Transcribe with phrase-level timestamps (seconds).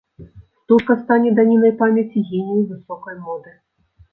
[0.61, 3.57] Стужка стане данінай памяці генію высокай моды.